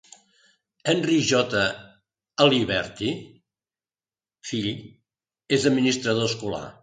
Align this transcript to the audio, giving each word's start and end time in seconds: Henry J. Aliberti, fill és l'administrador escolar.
Henry 0.91 1.17
J. 1.31 1.59
Aliberti, 2.45 3.11
fill 4.53 4.69
és 4.79 5.67
l'administrador 5.69 6.33
escolar. 6.33 6.65